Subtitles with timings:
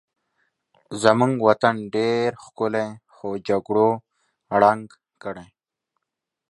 [1.03, 3.89] زمونږ وطن ډېر ښکلی خو جګړو
[4.61, 4.85] ړنګ
[5.23, 5.47] کړی